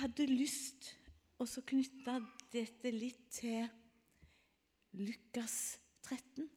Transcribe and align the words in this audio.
hadde 0.00 0.26
lyst 0.28 0.92
å 1.40 1.46
knytte 1.46 2.18
dette 2.52 2.92
litt 2.92 3.26
til 3.36 3.66
Lukas 4.96 5.76
13 6.06 6.48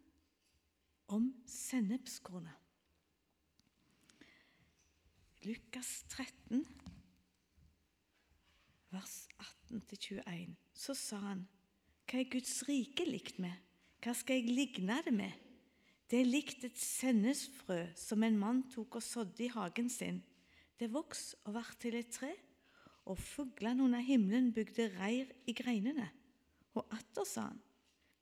om 1.15 1.29
sennepskornet. 1.49 2.55
Lukas 5.47 5.89
13, 6.11 6.65
vers 8.91 9.15
18-21, 9.71 10.57
så 10.75 10.95
sa 10.97 11.19
han 11.29 11.45
hva 12.09 12.19
er 12.19 12.31
Guds 12.33 12.55
rike 12.67 13.05
likt 13.05 13.37
med? 13.39 13.53
Hva 14.03 14.15
skal 14.17 14.39
jeg 14.39 14.55
ligne 14.55 14.97
det 15.05 15.13
med? 15.13 15.47
Det 16.09 16.23
er 16.23 16.27
likt 16.27 16.63
et 16.65 16.79
sennesfrø 16.81 17.83
som 17.99 18.23
en 18.25 18.39
mann 18.39 18.63
tok 18.73 18.97
og 18.97 19.05
sådde 19.05 19.45
i 19.45 19.51
hagen 19.53 19.91
sin. 19.93 20.23
Det 20.79 20.89
vokste 20.89 21.37
og 21.45 21.53
ble 21.53 21.77
til 21.83 21.97
et 21.99 22.09
tre, 22.15 22.31
og 23.09 23.17
fuglene 23.17 23.83
under 23.87 24.03
himmelen 24.05 24.51
bygde 24.53 24.91
reir 24.99 25.31
i 25.49 25.55
greinene. 25.57 26.09
Og 26.77 26.85
atter 26.93 27.25
sa 27.25 27.47
han, 27.49 27.61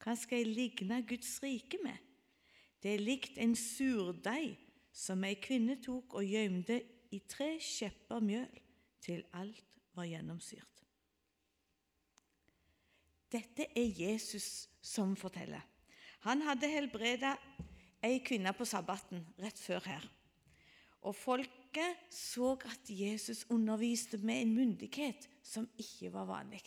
hva 0.04 0.14
skal 0.16 0.40
jeg 0.40 0.54
ligne 0.54 1.02
Guds 1.08 1.34
rike 1.44 1.80
med? 1.84 1.98
Det 2.80 2.94
er 2.94 3.04
likt 3.04 3.40
en 3.42 3.56
surdeig 3.58 4.56
som 4.96 5.26
ei 5.28 5.36
kvinne 5.42 5.76
tok 5.84 6.16
og 6.20 6.26
gjømte 6.26 6.80
i 7.14 7.20
tre 7.28 7.56
skjepper 7.64 8.24
mjøl 8.24 8.62
til 9.04 9.26
alt 9.36 9.80
var 9.98 10.08
gjennomsyrt. 10.08 10.84
Dette 13.28 13.68
er 13.76 13.90
Jesus 13.92 14.70
som 14.80 15.16
forteller. 15.20 15.66
Han 16.24 16.46
hadde 16.48 16.70
helbreda 16.72 17.36
ei 18.06 18.22
kvinne 18.24 18.54
på 18.56 18.66
sabbaten 18.68 19.26
rett 19.42 19.60
før 19.60 19.84
her. 19.90 20.06
Og 21.04 21.16
folket 21.68 22.14
så 22.14 22.58
at 22.66 22.90
Jesus 22.90 23.46
underviste 23.50 24.18
med 24.18 24.42
en 24.42 24.56
myndighet 24.56 25.28
som 25.44 25.68
ikke 25.78 26.12
var 26.14 26.26
vanlig. 26.26 26.62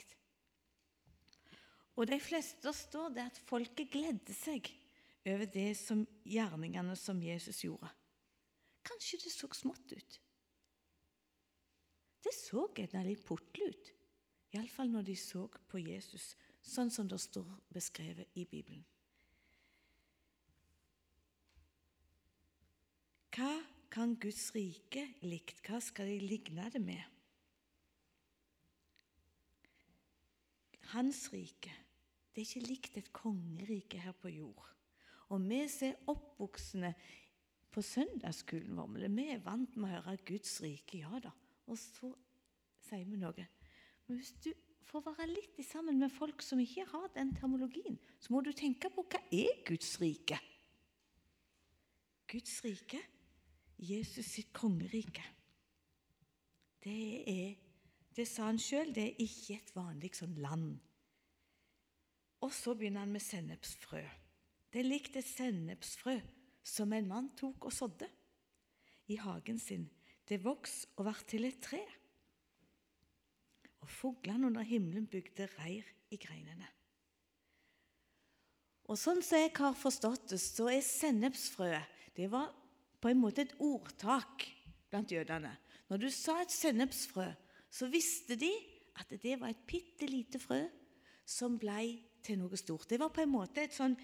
Og 1.96 2.06
de 2.06 2.20
fleste 2.20 2.72
står 2.72 3.10
det 3.14 3.26
at 3.26 3.40
folket 3.46 3.90
gledde 3.90 4.34
seg 4.34 4.70
over 5.26 5.46
det 5.46 5.76
som 5.76 6.06
gjerningene 6.24 6.96
som 6.96 7.20
Jesus 7.22 7.64
gjorde. 7.64 7.88
Kanskje 8.84 9.18
det 9.24 9.32
så 9.32 9.48
smått 9.52 9.92
ut. 9.92 10.20
Det 12.22 12.32
så 12.34 12.68
gjerne 12.76 13.04
litt 13.04 13.24
putlete 13.24 13.68
ut, 13.68 13.92
iallfall 14.52 14.90
når 14.90 15.02
de 15.02 15.16
så 15.16 15.46
på 15.68 15.78
Jesus 15.78 16.34
sånn 16.62 16.90
som 16.90 17.08
det 17.08 17.20
står 17.20 17.48
beskrevet 17.72 18.28
i 18.36 18.44
Bibelen. 18.44 18.84
Hva 23.30 23.79
kan 23.90 24.14
Guds 24.22 24.50
rike 24.54 25.04
likt? 25.26 25.60
Hva 25.66 25.80
skal 25.82 26.10
de 26.10 26.18
ligne 26.22 26.70
det 26.72 26.82
med? 26.82 27.02
Hans 30.94 31.28
rike 31.32 31.74
det 32.30 32.44
er 32.44 32.46
ikke 32.46 32.68
likt 32.68 32.96
et 32.96 33.08
kongerike 33.12 33.98
her 33.98 34.14
på 34.16 34.30
jord. 34.30 34.66
Og 35.34 35.42
vi 35.42 35.58
som 35.68 35.88
er 35.90 36.10
oppvoksne 36.10 36.92
på 37.70 37.82
søndagsskolen 37.82 38.78
vår, 38.78 39.08
vi 39.10 39.26
er 39.34 39.42
vant 39.44 39.76
med 39.76 39.90
å 39.90 40.02
høre 40.06 40.22
Guds 40.26 40.56
rike, 40.62 41.02
ja 41.02 41.20
da. 41.22 41.32
Og 41.70 41.78
så 41.78 42.10
sier 42.86 43.06
vi 43.06 43.18
noe. 43.18 43.46
Men 44.06 44.18
hvis 44.18 44.32
du 44.42 44.50
får 44.86 45.04
være 45.10 45.28
litt 45.30 45.60
sammen 45.66 46.00
med 46.00 46.14
folk 46.14 46.42
som 46.42 46.62
ikke 46.62 46.86
har 46.90 47.10
den 47.14 47.34
termologien, 47.36 47.98
så 48.18 48.34
må 48.34 48.42
du 48.46 48.52
tenke 48.56 48.90
på 48.94 49.04
hva 49.06 49.20
er 49.30 49.62
Guds 49.66 49.92
rike? 50.02 50.38
Guds 52.30 52.56
rike, 52.64 53.02
Jesus 53.80 54.28
sitt 54.34 54.52
kongerike. 54.52 55.24
Det 56.84 57.00
er, 57.28 57.54
det 58.16 58.26
sa 58.28 58.48
han 58.50 58.60
sjøl, 58.60 58.92
det 58.94 59.06
er 59.06 59.22
ikke 59.24 59.56
et 59.56 59.72
vanlig 59.76 60.12
sånn 60.18 60.36
land. 60.40 60.74
Og 62.44 62.52
så 62.56 62.74
begynner 62.76 63.04
han 63.04 63.12
med 63.12 63.24
sennepsfrø. 63.24 64.02
Det 64.70 64.80
er 64.80 64.88
likt 64.88 65.16
et 65.18 65.28
sennepsfrø 65.28 66.18
som 66.64 66.92
en 66.92 67.08
mann 67.08 67.30
tok 67.36 67.66
og 67.68 67.74
sådde 67.74 68.08
i 69.10 69.18
hagen 69.20 69.58
sin. 69.60 69.88
Det 70.28 70.40
vokste 70.44 70.92
og 70.96 71.08
ble 71.08 71.16
til 71.28 71.48
et 71.48 71.60
tre 71.64 71.80
og 73.80 73.88
fuglene 73.88 74.46
under 74.46 74.64
himmelen 74.66 75.08
bygde 75.08 75.48
reir 75.56 75.86
i 76.12 76.18
greinene. 76.20 76.68
Og 78.90 78.98
Sånn 78.98 79.22
som 79.22 79.38
jeg 79.40 79.52
har 79.56 79.76
forstått 79.78 80.32
det, 80.32 80.40
så 80.42 80.68
er 80.72 80.82
sennepsfrøet 80.84 81.98
det 82.16 82.26
var 82.32 82.50
på 83.00 83.10
en 83.10 83.20
måte 83.20 83.46
et 83.46 83.56
ordtak 83.58 84.44
blant 84.90 85.12
jødene. 85.12 85.52
Når 85.88 86.02
du 86.02 86.10
sa 86.12 86.40
et 86.42 86.52
sennepsfrø, 86.52 87.26
så 87.70 87.88
visste 87.90 88.36
de 88.36 88.50
at 89.00 89.12
det 89.22 89.38
var 89.40 89.52
et 89.52 89.66
bitte 89.66 90.06
lite 90.06 90.38
frø 90.42 90.60
som 91.26 91.58
ble 91.58 91.80
til 92.24 92.40
noe 92.40 92.58
stort. 92.58 92.88
Det 92.90 92.98
var 93.00 93.12
på 93.14 93.22
en 93.24 93.32
måte 93.32 93.64
et 93.64 93.74
sånn 93.74 93.94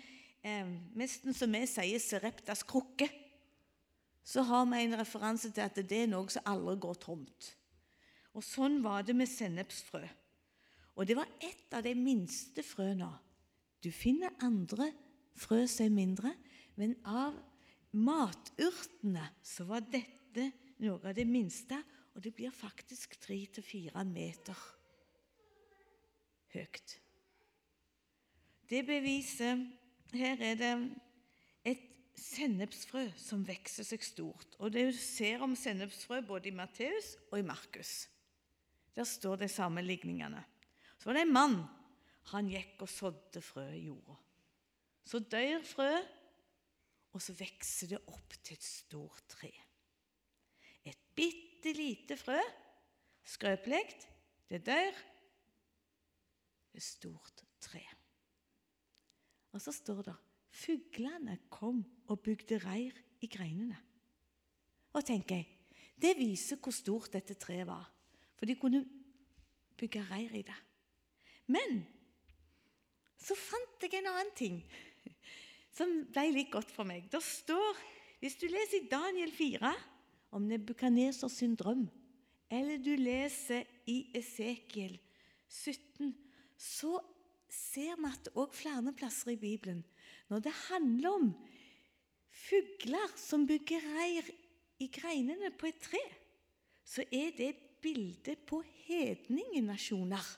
eh, 0.46 0.68
Nesten 0.96 1.34
som 1.36 1.52
vi 1.52 1.64
sier 1.68 2.02
Sereptas 2.02 2.64
krukke. 2.66 3.08
Så 4.26 4.42
har 4.46 4.64
vi 4.70 4.82
en 4.82 4.98
referanse 4.98 5.52
til 5.54 5.62
at 5.62 5.76
det 5.76 6.02
er 6.02 6.10
noe 6.10 6.30
som 6.32 6.46
aldri 6.50 6.78
går 6.82 7.02
tomt. 7.02 7.50
Og 8.36 8.44
Sånn 8.44 8.80
var 8.84 9.04
det 9.06 9.14
med 9.16 9.30
sennepsfrø. 9.30 10.02
Og 10.96 11.06
det 11.08 11.16
var 11.16 11.28
ett 11.44 11.72
av 11.76 11.84
de 11.84 11.92
minste 11.96 12.64
frøene. 12.64 13.08
Du 13.84 13.90
finner 13.92 14.34
andre 14.44 14.90
frø 15.36 15.62
som 15.68 15.86
er 15.86 15.94
mindre, 15.94 16.32
men 16.76 16.96
av 17.04 17.36
maturtene 17.92 19.28
så 19.44 19.66
var 19.68 19.84
dette 19.86 20.50
noe 20.82 21.00
av 21.00 21.14
det 21.16 21.26
minste, 21.28 21.78
og 22.16 22.24
det 22.24 22.32
blir 22.36 22.54
faktisk 22.54 23.18
tre 23.20 23.38
til 23.52 23.64
fire 23.64 24.04
meter 24.08 24.56
høyt. 26.54 26.96
Det 28.66 28.82
beviser 28.86 29.66
Her 30.16 30.40
er 30.40 30.58
det 30.58 30.72
et 31.66 31.82
sennepsfrø 32.16 33.08
som 33.20 33.42
vokser 33.44 33.84
seg 33.84 34.04
stort. 34.06 34.54
Og 34.62 34.72
Du 34.72 34.92
ser 34.94 35.42
om 35.44 35.56
sennepsfrø 35.58 36.22
både 36.24 36.48
i 36.48 36.54
Matteus 36.54 37.16
og 37.30 37.40
i 37.40 37.46
Markus. 37.46 38.06
Der 38.96 39.04
står 39.04 39.42
de 39.42 39.48
samme 39.48 39.82
ligningene. 39.82 40.44
Så 40.96 41.10
var 41.10 41.18
det 41.18 41.26
en 41.26 41.34
mann. 41.34 41.58
Han 42.32 42.48
gikk 42.48 42.80
og 42.86 42.88
sådde 42.88 43.42
frø 43.44 43.66
i 43.74 43.84
jorda. 43.86 44.16
Så 45.06 45.18
dør 45.18 45.62
frøet, 45.62 46.08
og 47.16 47.22
så 47.24 47.32
vokser 47.32 47.94
det 47.94 48.02
opp 48.12 48.34
til 48.44 48.58
et 48.58 48.64
stort 48.64 49.24
tre. 49.32 49.48
Et 50.84 50.98
bitte 51.16 51.72
lite 51.72 52.18
frø, 52.20 52.36
skrøpelig, 53.24 53.80
det 54.50 54.60
dør. 54.66 54.98
Et 56.76 56.84
stort 56.84 57.40
tre. 57.64 57.80
Og 59.56 59.64
så 59.64 59.72
står 59.72 60.02
det 60.10 60.16
fuglene 60.52 61.38
kom 61.48 61.80
og 62.12 62.20
bygde 62.20 62.60
reir 62.66 63.00
i 63.24 63.30
greinene. 63.32 63.78
Og 64.92 65.04
tenker 65.04 65.40
jeg, 65.40 65.52
Det 65.96 66.12
viser 66.18 66.58
hvor 66.60 66.74
stort 66.76 67.14
dette 67.14 67.34
treet 67.40 67.64
var. 67.66 67.88
For 68.36 68.44
de 68.44 68.58
kunne 68.60 68.84
bygge 69.80 70.02
reir 70.10 70.34
i 70.36 70.42
det. 70.44 70.56
Men 71.48 71.86
så 73.16 73.32
fant 73.32 73.80
jeg 73.80 73.96
en 73.96 74.10
annen 74.12 74.34
ting 74.36 74.58
som 75.76 75.92
ble 76.12 76.30
litt 76.32 76.52
godt 76.54 76.70
for 76.72 76.88
meg. 76.88 77.10
Det 77.12 77.22
står, 77.22 77.84
Hvis 78.20 78.38
du 78.40 78.46
leser 78.48 78.80
i 78.80 78.88
Daniel 78.88 79.30
4 79.30 79.70
om 80.32 80.46
Nebukadnesers 80.48 81.36
sin 81.36 81.56
eller 82.50 82.78
du 82.78 82.94
leser 82.96 83.66
i 83.86 84.06
Esekiel 84.14 84.96
17, 85.48 86.14
så 86.56 86.96
ser 87.50 87.98
vi 87.98 88.08
at 88.08 88.24
det 88.24 88.32
òg 88.38 88.54
flere 88.54 88.92
plasser 88.96 89.34
i 89.34 89.40
Bibelen 89.40 89.84
når 90.30 90.40
det 90.46 90.54
handler 90.70 91.10
om 91.10 91.28
fugler 92.30 93.12
som 93.18 93.46
bygger 93.46 93.84
reir 93.98 94.30
i 94.82 94.88
greinene 94.92 95.52
på 95.56 95.68
et 95.70 95.78
tre, 95.80 96.02
så 96.84 97.04
er 97.10 97.30
det 97.36 97.52
bilde 97.82 98.36
på 98.48 98.62
hedningenasjoner 98.86 100.32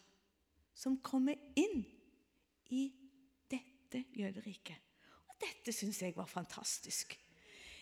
som 0.75 0.99
kommer 1.02 1.38
inn 1.58 1.82
i 2.75 2.85
dette 3.50 4.05
jøderiket. 4.14 4.88
Dette 5.38 5.73
syns 5.73 6.02
jeg 6.02 6.17
var 6.17 6.26
fantastisk. 6.26 7.14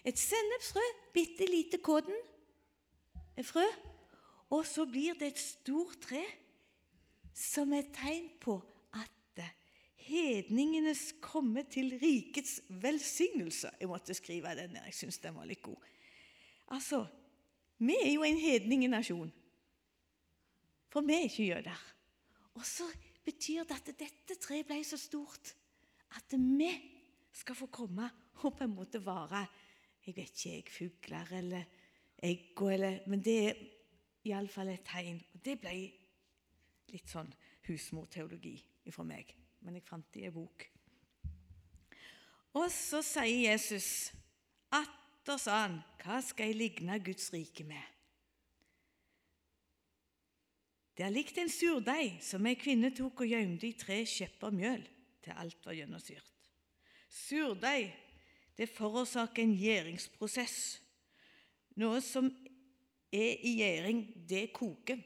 Et 0.07 0.19
sennepsfrø, 0.19 0.83
bitte 1.15 1.47
lite 1.51 1.81
et 3.37 3.47
frø, 3.47 3.65
og 4.51 4.67
så 4.67 4.87
blir 4.87 5.17
det 5.19 5.33
et 5.33 5.41
stort 5.41 5.99
tre 6.01 6.23
som 7.37 7.73
er 7.77 7.89
tegn 7.93 8.29
på 8.41 8.55
at 8.95 9.43
hedningenes 10.07 11.17
komme 11.21 11.65
til 11.71 11.99
rikets 12.01 12.61
velsignelse. 12.69 13.71
Jeg 13.81 13.89
måtte 13.91 14.15
skrive 14.15 14.55
den 14.57 14.77
der, 14.77 14.87
jeg 14.89 14.95
syns 14.95 15.19
den 15.19 15.35
var 15.35 15.49
litt 15.49 15.63
god. 15.63 15.83
Altså, 16.73 17.05
vi 17.79 17.97
er 18.03 18.13
jo 18.15 18.25
en 18.25 18.39
hedningenasjon. 18.41 19.33
For 20.89 21.05
vi 21.05 21.15
er 21.15 21.27
ikke 21.29 21.51
jøder. 21.51 21.83
Og 22.57 22.65
så 22.65 22.87
betyr 23.27 23.67
det 23.67 23.77
at 23.77 23.91
dette 23.99 24.39
treet 24.41 24.69
ble 24.69 24.81
så 24.87 24.97
stort 24.97 25.53
at 26.17 26.37
vi 26.39 26.71
skal 27.37 27.59
få 27.59 27.69
komme 27.73 28.09
og 28.43 28.57
på 28.57 28.65
en 28.65 28.75
måte 28.75 29.01
være 29.05 29.47
Jeg 30.07 30.15
vet 30.17 30.31
ikke, 30.31 30.51
jeg, 30.51 30.65
fugler 30.71 31.33
eller 31.35 31.65
egg 32.23 32.63
eller 32.63 33.01
Men 33.07 33.23
det 33.25 33.39
er 33.49 33.57
iallfall 34.27 34.69
et 34.71 34.85
tegn. 34.87 35.19
Og 35.35 35.43
det 35.45 35.57
ble 35.61 35.75
litt 36.93 37.11
sånn 37.11 37.33
husmorteologi 37.67 38.55
fra 38.95 39.03
meg, 39.07 39.33
men 39.67 39.75
jeg 39.75 39.87
fant 39.87 40.07
det 40.15 40.23
i 40.23 40.29
en 40.29 40.37
bok. 40.37 40.69
Og 42.57 42.71
så 42.73 43.03
sier 43.05 43.51
Jesus 43.51 44.13
Atter 44.75 45.39
sa 45.43 45.61
han, 45.65 45.81
hva 46.03 46.21
skal 46.23 46.53
jeg 46.53 46.59
ligne 46.61 46.99
Guds 47.03 47.33
rike 47.35 47.67
med? 47.67 47.83
Det 50.97 51.05
er 51.05 51.13
likt 51.13 51.37
en 51.43 51.51
surdeig 51.53 52.23
som 52.25 52.47
ei 52.49 52.55
kvinne 52.59 52.93
tok 52.95 53.27
og 53.27 53.35
gjemte 53.35 53.69
i 53.69 53.77
tre 53.79 54.01
skjepper 54.09 54.55
mjøl 54.55 54.87
til 55.27 55.37
alt 55.37 55.67
var 55.67 55.77
gjennomsyrt. 55.77 56.36
Surdeig 57.09 57.95
det 58.57 58.69
forårsaker 58.73 59.43
en 59.43 59.57
gjæringsprosess. 59.57 60.81
Noe 61.77 62.01
som 62.01 62.31
er 63.13 63.43
i 63.45 63.59
gjæring, 63.59 64.01
det 64.29 64.49
koker. 64.57 65.03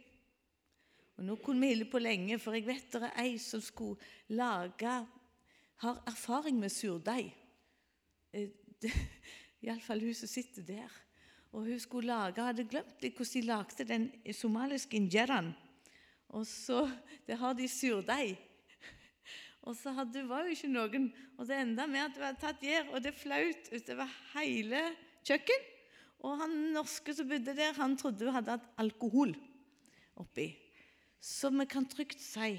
Og 1.18 1.26
Nå 1.26 1.36
kunne 1.42 1.60
vi 1.60 1.72
holde 1.74 1.90
på 1.90 1.98
lenge, 1.98 2.38
for 2.38 2.54
jeg 2.56 2.68
vet 2.68 2.92
det 2.94 3.08
er 3.10 3.18
ei 3.24 3.38
som 3.42 3.60
skulle 3.60 3.98
lage 4.28 5.06
Har 5.80 6.02
erfaring 6.06 6.58
med 6.60 6.68
surdeig. 6.68 7.30
Eh, 8.32 8.50
Iallfall 9.64 10.02
hun 10.04 10.14
som 10.14 10.28
sitter 10.28 10.62
der. 10.62 10.90
Og 11.52 11.64
hun 11.64 11.80
skulle 11.80 12.12
lage, 12.12 12.42
hadde 12.42 12.66
glemt 12.68 13.00
hvordan 13.00 13.32
de 13.32 13.42
lagde 13.42 13.84
den 13.88 14.10
somaliske 14.32 14.96
injeraen. 14.96 15.54
Og 16.28 16.46
så 16.46 16.90
Det 17.26 17.38
har 17.38 17.52
de 17.52 17.68
surdeig. 17.68 18.38
Og 19.70 19.76
så 19.78 19.92
hadde, 19.94 20.24
var 20.26 20.46
jo 20.46 20.54
ikke 20.56 20.70
noen 20.72 21.10
Og 21.38 21.46
det 21.46 21.60
enda 21.62 21.86
med 21.86 22.08
at 22.08 22.16
du 22.16 22.24
hadde 22.24 22.42
tatt 22.42 22.64
gjær, 22.64 22.88
og 22.90 23.04
det 23.04 23.14
flaut 23.14 23.70
utover 23.70 24.16
hele 24.34 24.80
kjøkken. 25.26 25.68
Og 26.26 26.42
han 26.42 26.56
norske 26.74 27.14
som 27.16 27.28
bodde 27.30 27.54
der, 27.56 27.76
han 27.78 27.94
trodde 27.96 28.26
hun 28.26 28.34
hadde 28.34 28.56
hatt 28.56 28.66
alkohol 28.82 29.32
oppi. 30.20 30.50
Så 31.20 31.52
vi 31.54 31.68
kan 31.70 31.86
trygt 31.88 32.20
si 32.20 32.58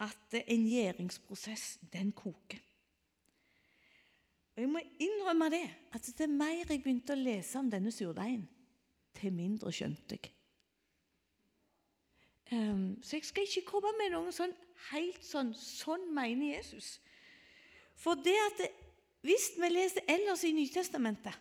at 0.00 0.36
en 0.40 0.66
gjæringsprosess, 0.66 1.78
den 1.92 2.12
koker. 2.16 2.60
Og 4.56 4.62
Jeg 4.64 4.68
må 4.72 4.82
innrømme 5.00 5.48
det, 5.52 5.64
at 5.94 6.10
det 6.18 6.26
er 6.26 6.34
mer 6.34 6.66
jeg 6.66 6.82
begynte 6.82 7.14
å 7.14 7.20
lese 7.20 7.60
om 7.60 7.70
denne 7.72 7.92
surdeigen, 7.94 8.48
til 9.16 9.32
mindre 9.32 9.72
skjønte 9.72 10.18
jeg. 10.18 10.32
Um, 12.52 12.98
så 13.02 13.16
jeg 13.16 13.24
skal 13.28 13.46
ikke 13.46 13.68
komme 13.68 13.92
med 14.00 14.10
noe 14.10 14.32
sånn 14.34 14.50
helt 14.90 15.22
sånn 15.22 15.52
Sånn 15.54 16.08
mener 16.14 16.56
Jesus. 16.56 16.96
For 17.94 18.18
det 18.18 18.36
at 18.48 18.64
Hvis 19.22 19.50
vi 19.60 19.68
leser 19.68 20.06
ellers 20.08 20.42
i 20.48 20.54
Nytestamentet, 20.56 21.34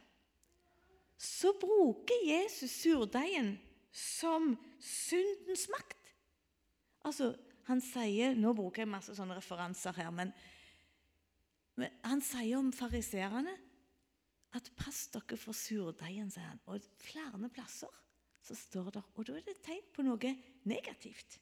så 1.15 1.53
bruker 1.55 2.25
Jesus 2.27 2.73
surdeigen 2.81 3.53
som 3.91 4.57
syndens 4.83 5.63
makt. 5.71 6.11
Altså, 7.07 7.31
han 7.69 7.79
sier 7.79 8.35
Nå 8.35 8.51
bruker 8.57 8.83
jeg 8.83 8.91
masse 8.91 9.15
sånne 9.15 9.37
referanser 9.39 9.95
her, 9.95 10.11
men, 10.11 10.33
men 11.79 11.95
han 12.03 12.19
sier 12.19 12.59
om 12.59 12.73
fariseerne 12.75 13.55
at 14.51 14.69
'pass 14.75 15.07
dere 15.13 15.37
for 15.37 15.55
surdeigen', 15.55 16.31
sier 16.31 16.51
han. 16.51 16.59
Og 16.67 16.83
flere 16.99 17.49
plasser 17.53 17.95
så 18.45 18.55
står 18.55 18.91
det 18.95 19.03
Og 19.15 19.27
da 19.27 19.35
er 19.37 19.45
det 19.45 19.57
et 19.57 19.65
tegn 19.65 19.85
på 19.95 20.05
noe 20.05 20.33
negativt. 20.67 21.39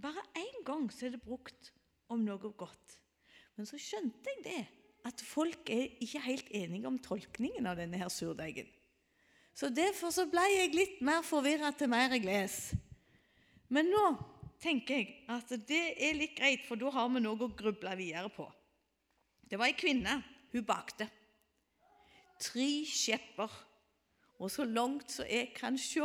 Bare 0.00 0.22
én 0.38 0.62
gang 0.66 0.88
så 0.90 1.06
er 1.06 1.14
det 1.14 1.22
brukt 1.22 1.72
om 2.10 2.24
noe 2.24 2.52
godt. 2.58 2.98
Men 3.54 3.68
så 3.68 3.78
skjønte 3.78 4.32
jeg 4.32 4.44
det, 4.46 4.62
at 5.06 5.20
folk 5.22 5.68
er 5.70 5.92
ikke 6.02 6.22
helt 6.24 6.48
enige 6.56 6.88
om 6.88 6.98
tolkningen 6.98 7.66
av 7.68 7.78
denne 7.78 8.00
her 8.00 8.10
surdeigen. 8.10 8.66
Så 9.54 9.70
derfor 9.70 10.10
så 10.10 10.24
ble 10.26 10.42
jeg 10.50 10.74
litt 10.74 11.02
mer 11.04 11.22
forvirra 11.22 11.70
til 11.78 11.92
mer 11.92 12.16
jeg 12.16 12.24
leser. 12.26 12.80
Men 13.70 13.90
nå 13.92 14.06
tenker 14.62 14.98
jeg 14.98 15.12
at 15.30 15.52
det 15.68 15.84
er 16.02 16.16
litt 16.18 16.34
greit, 16.38 16.64
for 16.66 16.80
da 16.80 16.90
har 16.94 17.10
vi 17.12 17.22
noe 17.22 17.38
å 17.38 17.52
gruble 17.54 17.94
videre 18.00 18.32
på. 18.34 18.48
Det 19.46 19.60
var 19.60 19.70
ei 19.70 19.78
kvinne. 19.78 20.18
Hun 20.54 20.66
bakte. 20.66 21.06
Tre 22.42 22.68
skjepper 22.86 23.50
og 24.38 24.50
så 24.50 24.64
langt 24.66 25.12
så 25.12 25.26
jeg 25.28 25.52
kan 25.56 25.78
se 25.78 26.00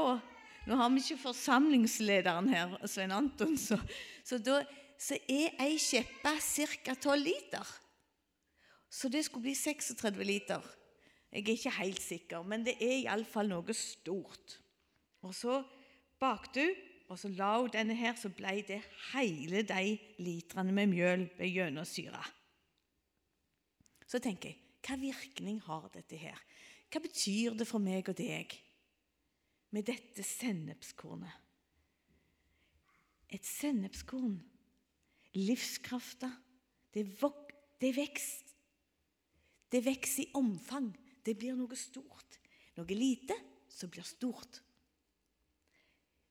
Nå 0.68 0.76
har 0.76 0.90
vi 0.92 1.02
ikke 1.02 1.24
forsamlingslederen 1.24 2.50
her, 2.52 2.74
Svein 2.86 3.14
Anton, 3.16 3.56
så, 3.58 3.80
så, 4.28 4.38
da, 4.44 4.60
så 5.00 5.16
er 5.26 5.56
ei 5.64 5.80
skjeppe 5.81 6.34
ca. 6.36 6.94
12 6.94 7.24
liter. 7.24 7.72
Så 8.92 9.10
det 9.10 9.24
skulle 9.26 9.48
bli 9.48 9.56
36 9.56 10.28
liter. 10.28 10.68
Jeg 11.31 11.42
er 11.42 11.56
ikke 11.56 11.74
helt 11.80 12.02
sikker, 12.02 12.44
men 12.44 12.68
det 12.68 12.76
er 12.81 13.00
iallfall 13.00 13.50
noe 13.50 13.74
stort. 13.74 14.60
Og 15.26 15.34
så 15.34 15.62
bakte 16.22 16.68
hun, 16.68 16.86
og 17.10 17.18
så 17.18 17.31
la 17.34 17.56
hun 17.58 17.72
denne 17.74 17.96
her, 17.98 18.14
så 18.20 18.30
ble 18.30 18.60
det 18.68 18.84
hele 19.16 19.64
de 19.66 19.96
litrene 20.22 20.76
med 20.76 20.92
mjøl 20.92 21.26
ble 21.38 21.50
gjennomsyra. 21.50 22.22
Så 24.10 24.22
tenker 24.22 24.52
jeg, 24.52 24.69
hva 24.86 24.98
virkning 25.00 25.60
har 25.66 25.90
dette 25.94 26.18
her? 26.20 26.40
Hva 26.90 27.02
betyr 27.04 27.58
det 27.58 27.68
for 27.70 27.84
meg 27.84 28.10
og 28.10 28.18
deg 28.18 28.56
med 29.76 29.86
dette 29.90 30.26
sennepskornet? 30.26 31.46
Et 33.30 33.46
sennepskorn, 33.46 34.40
livskrafta, 35.38 36.31
det, 36.96 37.06
det 37.78 37.92
vekst. 37.94 38.56
Det 39.70 39.84
vokser 39.86 40.24
i 40.24 40.31
omfang. 40.40 40.90
Det 41.22 41.36
blir 41.38 41.54
noe 41.54 41.78
stort. 41.78 42.40
Noe 42.80 42.98
lite 42.98 43.38
som 43.70 43.92
blir 43.94 44.08
stort. 44.08 44.64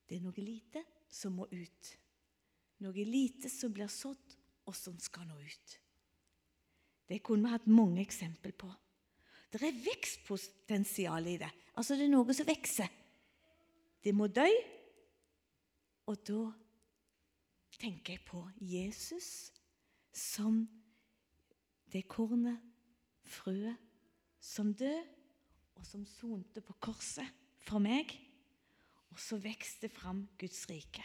Det 0.08 0.16
er 0.16 0.24
noe 0.24 0.42
lite 0.42 0.82
som 1.06 1.36
må 1.38 1.46
ut. 1.52 1.92
Noe 2.82 3.04
lite 3.06 3.50
som 3.52 3.70
blir 3.74 3.90
sådd, 3.92 4.34
og 4.68 4.76
som 4.76 4.98
skal 5.00 5.28
nå 5.28 5.38
ut. 5.38 5.78
Det 7.08 7.22
kunne 7.24 7.46
vi 7.46 7.54
hatt 7.54 7.66
mange 7.66 8.02
eksempel 8.04 8.52
på. 8.52 8.68
Det 9.48 9.62
er 9.64 9.84
vekstpotensial 9.84 11.26
i 11.26 11.38
det. 11.40 11.48
Altså 11.80 11.96
det 11.96 12.04
er 12.04 12.12
noe 12.12 12.34
som 12.36 12.48
vokser. 12.48 12.90
Det 14.04 14.12
må 14.14 14.28
dø, 14.28 14.46
og 16.08 16.20
da 16.28 16.42
tenker 17.78 18.16
jeg 18.16 18.24
på 18.28 18.42
Jesus 18.60 19.50
som 20.14 20.62
det 21.92 22.04
kornet, 22.10 22.60
frøet, 23.24 23.76
som 24.40 24.72
død, 24.76 25.14
og 25.78 25.86
som 25.86 26.04
sonte 26.06 26.60
på 26.64 26.74
korset 26.82 27.28
for 27.64 27.82
meg. 27.82 28.10
Og 29.12 29.20
så 29.22 29.38
vokste 29.40 29.88
fram 29.90 30.24
Guds 30.40 30.66
rike. 30.70 31.04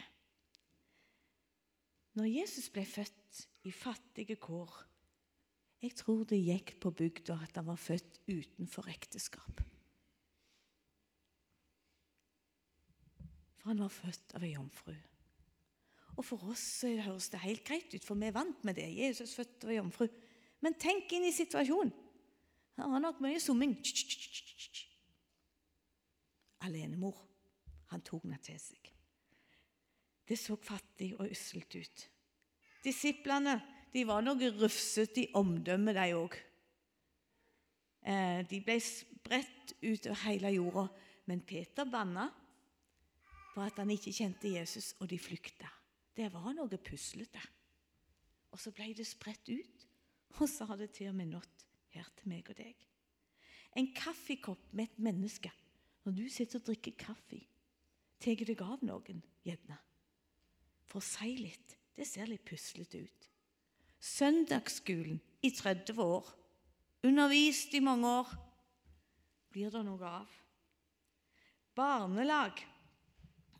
Når 2.14 2.30
Jesus 2.30 2.68
ble 2.70 2.84
født 2.86 3.44
i 3.66 3.72
fattige 3.74 4.36
kår 4.38 4.74
jeg 5.84 5.92
tror 6.00 6.22
det 6.24 6.40
gikk 6.40 6.78
på 6.80 6.92
bygda 6.96 7.36
at 7.44 7.58
han 7.58 7.66
var 7.68 7.76
født 7.80 8.22
utenfor 8.30 8.86
ekteskap. 8.88 9.60
For 13.58 13.72
han 13.72 13.82
var 13.84 13.92
født 13.92 14.32
av 14.36 14.46
ei 14.46 14.54
jomfru. 14.54 14.94
Og 16.14 16.24
For 16.24 16.46
oss 16.52 16.64
høres 16.86 17.28
det 17.32 17.42
helt 17.42 17.64
greit 17.66 17.92
ut, 17.92 18.04
for 18.04 18.16
vi 18.16 18.30
er 18.30 18.36
vant 18.36 18.64
med 18.64 18.78
det. 18.78 18.86
Jesus 18.96 19.34
født 19.36 19.66
av 19.66 19.74
ei 19.74 19.78
jomfru. 19.80 20.06
Men 20.64 20.78
tenk 20.80 21.12
inn 21.12 21.26
i 21.28 21.34
situasjonen. 21.34 21.92
Han 22.78 22.96
har 22.96 23.02
nok 23.02 23.20
mye 23.22 23.42
summing. 23.42 23.76
Alenemor. 26.64 27.18
Han 27.92 28.02
tok 28.02 28.24
henne 28.24 28.40
til 28.42 28.58
seg. 28.58 28.90
Det 30.24 30.38
så 30.40 30.56
fattig 30.56 31.12
og 31.18 31.28
usselt 31.28 31.76
ut. 31.76 32.04
Disiplene 32.84 33.58
de 33.94 34.02
var 34.08 34.24
noe 34.26 34.50
rufsete 34.58 35.22
i 35.22 35.30
omdømmet, 35.38 35.94
de 35.94 36.06
òg. 36.18 36.36
Eh, 38.04 38.40
de 38.50 38.60
ble 38.64 38.78
spredt 38.82 39.76
utover 39.80 40.24
hele 40.26 40.50
jorda. 40.56 40.88
Men 41.30 41.40
Peter 41.40 41.86
banna 41.88 42.26
for 43.54 43.64
at 43.64 43.78
han 43.78 43.92
ikke 43.94 44.12
kjente 44.12 44.50
Jesus, 44.50 44.92
og 44.98 45.08
de 45.08 45.18
flykta. 45.18 45.70
Det 46.14 46.26
var 46.34 46.50
noe 46.56 46.78
puslete. 46.82 47.40
Og 48.50 48.60
så 48.60 48.72
ble 48.74 48.90
det 48.98 49.06
spredt 49.06 49.48
ut, 49.48 49.86
og 50.40 50.48
så 50.50 50.66
har 50.68 50.78
det 50.78 50.90
til 50.94 51.12
og 51.12 51.16
med 51.18 51.30
nådd 51.30 51.64
her 51.94 52.10
til 52.18 52.30
meg 52.30 52.50
og 52.50 52.58
deg. 52.58 52.74
En 53.78 53.88
kaffekopp 53.94 54.72
med 54.72 54.90
et 54.90 54.98
menneske. 55.06 55.50
Når 56.04 56.18
du 56.18 56.24
sitter 56.28 56.60
og 56.60 56.66
drikker 56.66 56.98
kaffe, 56.98 57.38
tar 58.20 58.42
deg 58.42 58.60
av 58.62 58.82
noen, 58.84 59.22
gjerne. 59.46 59.78
For 60.84 61.00
å 61.00 61.06
si 61.06 61.38
litt. 61.38 61.78
Det 61.94 62.06
ser 62.06 62.28
litt 62.28 62.44
puslete 62.44 63.00
ut. 63.06 63.30
Søndagsskolen 64.04 65.20
i 65.42 65.50
30 65.50 66.02
år, 66.02 66.26
undervist 67.04 67.72
i 67.74 67.80
mange 67.80 68.08
år, 68.20 68.32
blir 69.52 69.72
det 69.72 69.80
noe 69.86 70.10
av. 70.20 70.34
Barnelag 71.74 72.60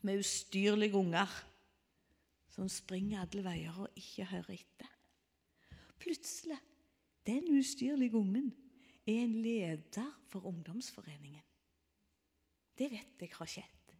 med 0.05 0.21
ustyrlige 0.21 0.99
unger 0.99 1.31
som 2.53 2.69
springer 2.71 3.23
alle 3.25 3.43
veier 3.43 3.79
og 3.83 3.97
ikke 3.99 4.27
hører 4.29 4.53
etter. 4.59 4.91
Plutselig 5.99 6.59
den 7.25 7.49
ustyrlige 7.57 8.15
ungen 8.19 8.51
er 9.07 9.23
en 9.23 9.33
leder 9.41 10.11
for 10.29 10.45
ungdomsforeningen. 10.45 11.41
Det 12.77 12.91
vet 12.91 13.25
jeg 13.25 13.33
har 13.33 13.49
skjedd. 13.49 13.97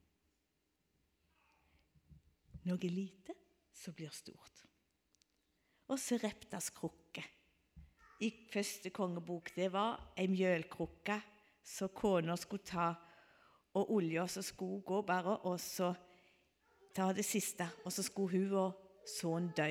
Noe 2.69 2.91
lite 2.91 3.33
som 3.73 3.95
blir 3.97 4.13
stort. 4.13 4.64
Og 5.87 5.99
Sereptas 6.01 6.71
krukke 6.73 7.23
i 8.23 8.31
første 8.51 8.89
kongebok, 8.95 9.51
det 9.55 9.67
var 9.73 9.99
ei 10.17 10.27
mjølkrukke 10.31 11.17
som 11.65 11.91
kona 11.95 12.37
skulle 12.39 12.63
ta, 12.63 12.93
og 13.75 13.91
olja 13.91 14.23
som 14.31 14.43
skulle 14.45 14.81
gå 14.87 15.01
bare, 15.03 15.37
og 15.43 15.59
så 15.59 15.91
ta 16.95 17.09
det 17.13 17.25
siste. 17.27 17.67
Og 17.83 17.91
så 17.91 18.03
skulle 18.03 18.39
hun 18.39 18.53
og 18.55 19.01
sønnen 19.09 19.51
dø. 19.57 19.67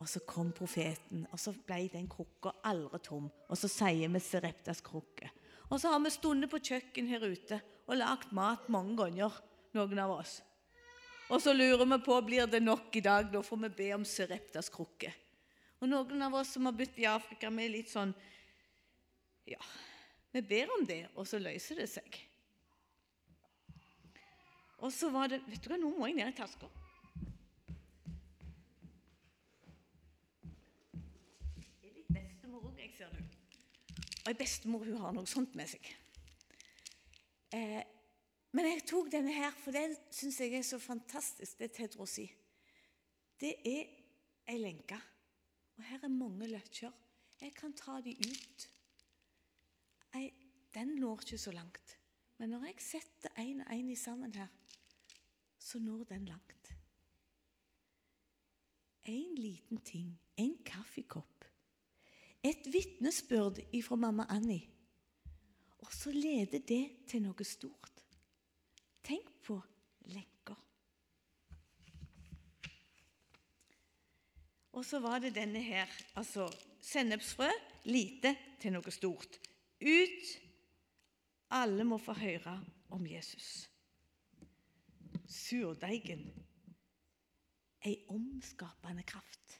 Og 0.00 0.08
så 0.08 0.22
kom 0.24 0.52
profeten, 0.56 1.26
og 1.32 1.40
så 1.40 1.52
ble 1.52 1.88
den 1.92 2.06
krukka 2.08 2.54
aldri 2.64 3.02
tom. 3.04 3.26
Og 3.48 3.58
så 3.58 3.68
sier 3.68 4.08
vi 4.08 4.22
Sereptas 4.22 4.80
krukke. 4.80 5.28
Og 5.68 5.80
så 5.80 5.90
har 5.92 6.00
vi 6.00 6.14
stundet 6.14 6.50
på 6.50 6.62
kjøkken 6.70 7.10
her 7.10 7.26
ute 7.26 7.60
og 7.86 7.98
lagd 7.98 8.30
mat 8.32 8.70
mange 8.70 8.96
ganger, 8.96 9.34
noen 9.74 9.98
av 9.98 10.14
oss. 10.20 10.38
Og 11.30 11.38
så 11.38 11.52
lurer 11.54 11.86
vi 11.86 11.98
på 12.02 12.16
blir 12.26 12.46
det 12.50 12.58
nok 12.62 12.96
i 12.98 13.02
dag. 13.06 13.28
Da 13.30 13.42
får 13.42 13.60
vi 13.64 13.68
be 13.78 13.92
om 13.94 14.04
Sereptas 14.04 14.70
krukke. 14.72 15.12
Og 15.80 15.88
noen 15.88 16.26
av 16.26 16.34
oss 16.40 16.56
som 16.56 16.66
har 16.66 16.74
bodd 16.76 16.98
i 16.98 17.06
Afrika, 17.06 17.50
vi 17.54 17.64
er 17.64 17.72
litt 17.72 17.92
sånn 17.92 18.10
Ja, 19.48 19.60
vi 20.34 20.42
ber 20.42 20.74
om 20.74 20.82
det, 20.86 21.04
og 21.14 21.26
så 21.26 21.38
løser 21.40 21.80
det 21.80 21.86
seg. 21.90 22.18
Og 24.80 24.92
så 24.92 25.10
var 25.14 25.30
det 25.30 25.40
Vet 25.46 25.62
du 25.62 25.70
hva, 25.70 25.78
nå 25.78 25.92
må 25.94 26.10
jeg 26.10 26.18
ned 26.18 26.32
i 26.32 26.36
taska. 26.36 26.68
Det 31.78 31.88
er 31.88 31.94
litt 31.94 32.12
bestemor 32.18 32.74
jeg 32.74 32.92
ser 32.98 33.14
det. 33.14 33.24
Og 34.20 34.28
ei 34.34 34.36
bestemor 34.42 34.84
hun 34.84 35.00
har 35.06 35.14
noe 35.14 35.30
sånt 35.30 35.54
med 35.58 35.70
seg. 35.70 35.94
Eh, 37.54 37.80
men 38.52 38.66
jeg 38.66 38.82
tok 38.88 39.10
denne 39.12 39.32
her, 39.34 39.54
for 39.62 39.74
den 39.74 39.94
syns 40.10 40.40
jeg 40.42 40.56
er 40.58 40.66
så 40.66 40.78
fantastisk. 40.82 41.58
Det 41.58 41.70
er 41.70 41.74
Tedrosi. 41.76 42.26
Det 43.40 43.54
er 43.64 43.84
ei 44.50 44.58
lenke. 44.58 44.98
Og 45.78 45.86
her 45.86 46.02
er 46.04 46.12
mange 46.12 46.48
løkker. 46.50 46.92
Jeg 47.40 47.54
kan 47.56 47.72
ta 47.72 48.00
de 48.04 48.16
ut. 48.18 48.66
Jeg, 50.14 50.32
den 50.74 50.96
når 50.98 51.22
ikke 51.22 51.38
så 51.38 51.54
langt. 51.54 51.96
Men 52.38 52.50
når 52.50 52.66
jeg 52.70 52.82
setter 52.82 53.28
én 53.38 53.62
og 53.62 53.72
én 53.76 53.94
sammen 53.94 54.34
her, 54.34 54.48
så 55.58 55.78
når 55.78 56.04
den 56.04 56.24
langt. 56.24 56.74
En 59.04 59.34
liten 59.34 59.80
ting, 59.84 60.20
en 60.36 60.56
kaffekopp, 60.64 61.44
et 62.42 62.72
vitnesbyrd 62.72 63.60
fra 63.84 63.96
mamma 63.96 64.26
Annie, 64.28 64.68
og 65.78 65.92
så 65.92 66.12
leder 66.12 66.58
det 66.58 66.84
til 67.08 67.22
noe 67.22 67.44
stort. 67.44 68.04
Tenk 69.04 69.32
på 69.44 69.56
lenker. 70.12 70.56
Og 74.80 74.84
så 74.86 74.98
var 74.98 75.18
det 75.20 75.34
denne 75.36 75.60
her, 75.60 75.88
altså 76.16 76.46
sennepsfrø, 76.80 77.50
lite 77.84 78.30
til 78.62 78.72
noe 78.72 78.92
stort. 78.94 79.34
Ut. 79.76 80.28
Alle 81.52 81.84
må 81.84 81.98
få 82.00 82.14
høre 82.16 82.54
om 82.88 83.04
Jesus. 83.04 83.68
Surdeigen. 85.28 86.22
Ei 87.84 87.98
omskapende 88.08 89.04
kraft. 89.04 89.58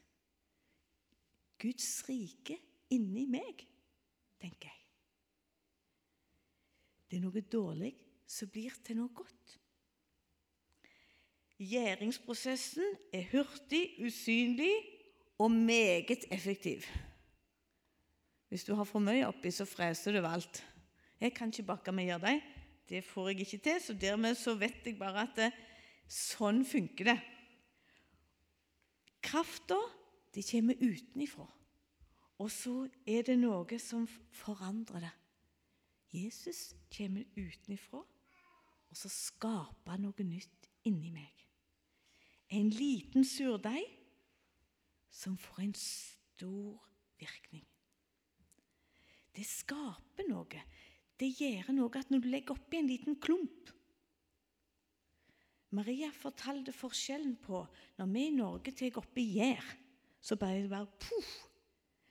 Guds 1.60 1.88
rike 2.08 2.56
inni 2.96 3.26
meg, 3.28 3.60
tenker 4.40 4.70
jeg. 4.70 4.86
Det 7.10 7.18
er 7.18 7.26
noe 7.26 7.42
dårlig 7.44 7.92
som 8.24 8.48
blir 8.48 8.72
til 8.86 9.02
noe 9.02 9.12
godt. 9.12 9.58
Gjæringsprosessen 11.60 12.96
er 13.12 13.28
hurtig, 13.34 13.82
usynlig 14.00 14.72
og 15.40 15.50
meget 15.50 16.24
effektiv. 16.30 16.84
Hvis 18.48 18.64
du 18.64 18.74
har 18.74 18.84
for 18.84 19.00
mye 19.00 19.24
oppi, 19.28 19.50
så 19.50 19.64
freser 19.64 20.12
du 20.12 20.26
alt. 20.26 20.60
Jeg 21.20 21.32
kan 21.34 21.52
ikke 21.52 21.68
bakke 21.70 21.92
meg 21.94 22.10
gjøre 22.10 22.40
det. 22.90 23.04
Får 23.06 23.28
jeg 23.30 23.44
ikke 23.44 23.60
til, 23.64 23.78
så 23.80 23.94
dermed 23.94 24.34
så 24.34 24.56
vet 24.58 24.84
jeg 24.84 24.98
bare 24.98 25.22
at 25.28 25.36
det, 25.38 25.50
sånn 26.10 26.64
funker 26.66 27.12
det. 27.12 27.16
Krafta, 29.22 29.78
det 30.34 30.44
kommer 30.50 30.80
utenifra. 30.82 31.46
Og 32.40 32.50
så 32.50 32.74
er 33.06 33.22
det 33.28 33.36
noe 33.38 33.78
som 33.78 34.08
forandrer 34.34 35.06
det. 35.06 35.12
Jesus 36.10 36.72
kommer 36.90 37.22
utenifra, 37.36 38.02
og 38.90 38.98
så 38.98 39.08
skaper 39.12 39.94
han 39.94 40.02
noe 40.08 40.26
nytt 40.26 40.68
inni 40.88 41.12
meg. 41.14 41.46
En 42.50 42.72
liten 42.74 43.24
surdeig 43.24 43.99
som 45.10 45.36
får 45.38 45.64
en 45.66 45.74
stor 45.76 46.78
virkning. 47.20 47.66
Det 49.36 49.44
skaper 49.46 50.26
noe. 50.30 50.62
Det 51.20 51.28
gjør 51.36 51.74
noe 51.76 52.00
at 52.00 52.10
når 52.10 52.24
du 52.24 52.30
legger 52.32 52.56
oppi 52.56 52.80
en 52.80 52.88
liten 52.88 53.18
klump 53.20 53.74
Maria 55.70 56.08
fortalte 56.10 56.72
forskjellen 56.74 57.36
på 57.44 57.60
når 58.00 58.08
vi 58.10 58.24
i 58.26 58.34
Norge 58.34 58.72
tar 58.74 58.96
oppi 58.98 59.22
gjær, 59.36 59.62
så 60.20 60.36
bare 60.36 60.64
det 60.64 60.70
bare 60.72 60.90
poff. 60.98 61.30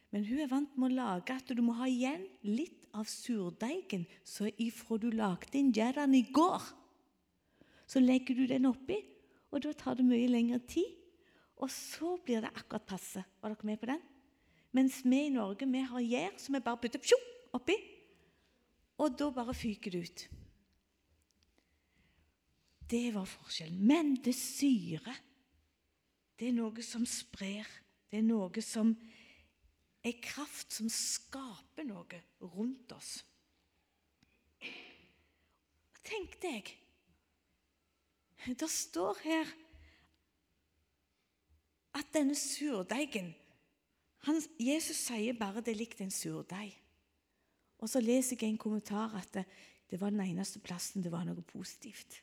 Men 0.10 0.24
hun 0.26 0.40
er 0.42 0.50
vant 0.50 0.78
med 0.80 0.94
å 0.94 0.96
lage 1.02 1.36
at 1.36 1.52
du 1.52 1.60
må 1.62 1.76
ha 1.78 1.90
igjen 1.90 2.24
litt 2.48 2.88
av 2.96 3.06
surdeigen 3.12 4.08
så 4.26 4.48
ifra 4.58 4.98
du 4.98 5.10
lagde 5.12 5.60
inn 5.60 5.74
gjærene 5.76 6.22
i 6.22 6.30
går. 6.34 6.64
Så 7.90 8.02
legger 8.02 8.38
du 8.38 8.48
den 8.50 8.70
oppi, 8.70 8.98
og 9.52 9.62
da 9.66 9.74
tar 9.76 10.00
det 10.00 10.08
mye 10.08 10.32
lengre 10.32 10.62
tid. 10.70 10.96
Og 11.60 11.72
så 11.72 12.16
blir 12.24 12.44
det 12.44 12.54
akkurat 12.56 12.88
passe. 12.88 13.24
Var 13.42 13.54
dere 13.54 13.68
med 13.68 13.80
på 13.82 13.90
den? 13.90 14.02
Mens 14.76 15.02
vi 15.04 15.26
i 15.26 15.34
Norge 15.34 15.68
vi 15.68 15.82
har 15.92 16.06
gjær 16.06 16.36
som 16.40 16.56
vi 16.56 16.62
bare 16.64 16.80
putter 16.80 17.16
oppi, 17.58 17.76
og 19.00 19.16
da 19.18 19.30
bare 19.34 19.56
fyker 19.58 19.96
det 19.96 20.02
ut. 20.06 20.26
Det 22.90 23.08
var 23.14 23.26
forskjellen. 23.30 23.80
Men 23.86 24.16
det 24.24 24.36
syre, 24.38 25.14
det 26.40 26.50
er 26.50 26.58
noe 26.58 26.84
som 26.86 27.06
sprer. 27.10 27.68
Det 28.10 28.22
er 28.22 28.26
noe 28.26 28.64
som 28.66 28.96
er 30.06 30.22
kraft 30.24 30.74
som 30.74 30.90
skaper 30.90 31.86
noe 31.86 32.22
rundt 32.42 32.94
oss. 32.96 33.20
Tenk 36.10 36.40
deg 36.42 36.72
Det 38.48 38.70
står 38.72 39.20
her 39.22 39.50
at 42.00 42.10
denne 42.16 42.36
surdeigen 42.38 43.34
Jesus 44.60 45.00
sier 45.08 45.38
bare 45.40 45.62
det 45.64 45.74
er 45.74 45.80
likt 45.80 46.02
en 46.04 46.12
surdeig. 46.12 46.74
Og 47.80 47.88
så 47.88 48.02
leser 48.04 48.36
jeg 48.36 48.52
en 48.52 48.60
kommentar 48.60 49.14
at 49.16 49.32
det, 49.34 49.46
det 49.90 50.00
var 50.02 50.12
den 50.12 50.22
eneste 50.26 50.60
plassen 50.60 51.04
det 51.04 51.12
var 51.12 51.24
noe 51.26 51.42
positivt. 51.48 52.20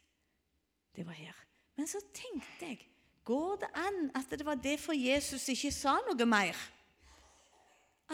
Det 0.96 1.06
var 1.06 1.16
her. 1.16 1.34
Men 1.76 1.88
så 1.88 2.00
tenkte 2.14 2.68
jeg 2.72 2.84
Går 3.26 3.56
det 3.58 3.68
an 3.74 4.10
at 4.14 4.30
det 4.30 4.44
var 4.46 4.54
derfor 4.54 4.94
Jesus 4.94 5.48
ikke 5.50 5.72
sa 5.74 5.96
noe 6.06 6.26
mer? 6.30 6.54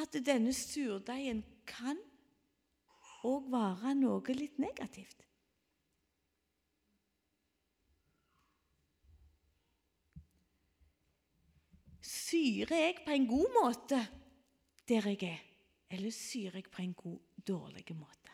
At 0.01 0.15
denne 0.25 0.55
surdeigen 0.57 1.43
kan 1.69 1.99
òg 3.29 3.51
være 3.53 3.93
noe 3.99 4.37
litt 4.39 4.57
negativt? 4.63 5.19
Syrer 12.33 12.79
jeg 12.79 13.01
på 13.05 13.13
en 13.13 13.27
god 13.29 13.57
måte 13.59 13.99
der 14.89 15.05
jeg 15.11 15.19
er, 15.29 15.41
eller 15.93 16.15
syrer 16.15 16.63
jeg 16.63 16.71
på 16.73 16.81
en 16.83 16.95
god, 16.97 17.19
dårlig 17.37 17.93
måte? 17.93 18.33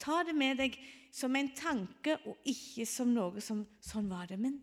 Ta 0.00 0.22
det 0.24 0.32
med 0.36 0.56
deg 0.60 0.78
som 1.12 1.36
en 1.36 1.50
tanke, 1.56 2.16
og 2.24 2.40
ikke 2.48 2.86
som 2.88 3.12
noe 3.12 3.42
som 3.44 3.64
sånn 3.84 4.08
var 4.08 4.28
det. 4.30 4.38
Men 4.40 4.58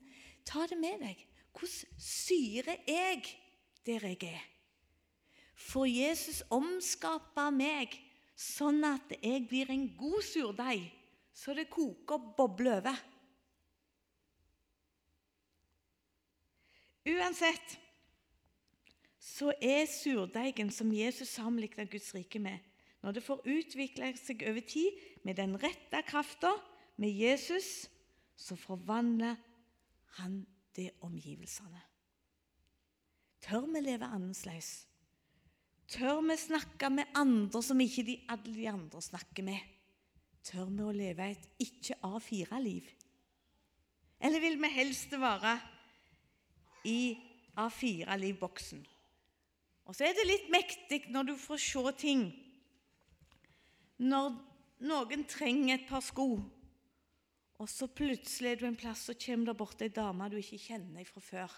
ta 0.46 0.66
det 0.70 0.78
med 0.82 1.02
deg. 1.04 1.22
Hvordan 1.54 2.02
syrer 2.02 2.82
jeg 2.90 3.22
der 3.86 4.08
jeg 4.10 4.20
er? 4.32 4.50
For 5.54 5.86
Jesus 5.86 6.42
omskape 6.54 7.46
meg 7.54 7.94
sånn 8.34 8.82
at 8.88 9.14
jeg 9.20 9.46
blir 9.50 9.70
en 9.74 9.86
god 9.98 10.22
surdeig, 10.26 10.90
så 11.34 11.54
det 11.54 11.70
koker 11.70 12.18
og 12.18 12.34
bobler 12.38 12.82
over. 12.82 12.98
Uansett 17.14 17.78
så 19.24 19.54
er 19.64 19.86
surdeigen 19.88 20.72
som 20.74 20.92
Jesus 20.92 21.32
sammenligner 21.38 21.88
Guds 21.88 22.12
rike 22.16 22.42
med, 22.44 22.60
når 23.04 23.16
det 23.16 23.24
får 23.24 23.46
utvikle 23.48 24.12
seg 24.20 24.44
over 24.48 24.64
tid 24.68 25.00
med 25.24 25.40
den 25.40 25.56
rette 25.60 26.04
krafta, 26.08 26.52
med 27.00 27.16
Jesus, 27.16 27.88
så 28.36 28.56
forvandler 28.60 29.40
han 30.20 30.44
det 30.76 30.92
omgivelsene. 31.02 31.82
Tør 33.44 33.66
vi 33.72 33.82
leve 33.84 34.08
annerledes? 34.08 34.86
Tør 35.88 36.22
vi 36.24 36.38
snakke 36.40 36.90
med 36.94 37.16
andre 37.16 37.64
som 37.64 37.82
ikke 37.84 38.06
de, 38.08 38.20
alle 38.32 38.54
de 38.56 38.70
andre 38.70 39.02
snakker 39.02 39.44
med? 39.48 39.60
Tør 40.44 40.70
vi 40.70 40.84
å 40.84 40.94
leve 40.96 41.32
et 41.32 41.50
ikke 41.64 41.98
A4-liv? 42.04 42.88
Eller 44.24 44.44
vil 44.44 44.60
vi 44.62 44.72
helst 44.78 45.12
være 45.20 45.58
i 46.88 47.00
A4-livboksen. 47.60 48.84
Og 49.86 49.96
så 49.96 50.08
er 50.08 50.16
det 50.16 50.26
litt 50.28 50.50
mektig 50.54 51.04
når 51.12 51.32
du 51.32 51.36
får 51.40 51.62
se 51.62 51.94
ting. 52.00 52.26
Når 54.04 54.36
noen 54.88 55.26
trenger 55.30 55.78
et 55.78 55.88
par 55.90 56.04
sko, 56.04 56.28
og 57.62 57.70
så 57.70 57.88
plutselig 57.88 58.50
er 58.50 58.60
du 58.60 58.66
en 58.68 58.80
plass 58.80 59.06
og 59.12 59.20
kommer 59.22 59.52
der 59.52 59.60
borte 59.60 59.86
ei 59.88 59.94
dame 59.94 60.28
du 60.32 60.40
ikke 60.40 60.62
kjenner 60.66 61.08
fra 61.08 61.24
før. 61.24 61.54